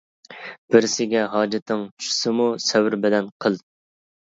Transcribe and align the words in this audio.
بىرسىگە 0.75 1.27
ھاجىتىڭ 1.35 1.85
چۈشسىمۇ 2.01 2.51
سەۋر 2.67 3.01
بىلەن 3.09 3.33
قىل. 3.45 3.65